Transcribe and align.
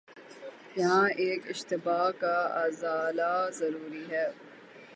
یہاں 0.77 1.07
ایک 1.17 1.41
اشتباہ 1.49 2.09
کا 2.19 2.35
ازالہ 2.63 3.33
ضروری 3.53 4.05
ہے۔ 4.11 4.27